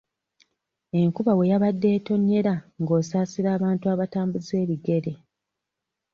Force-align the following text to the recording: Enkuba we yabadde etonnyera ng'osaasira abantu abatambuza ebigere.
Enkuba 1.01 1.31
we 1.37 1.49
yabadde 1.51 1.87
etonnyera 1.97 2.53
ng'osaasira 2.81 3.49
abantu 3.57 3.85
abatambuza 3.93 4.53
ebigere. 4.63 5.13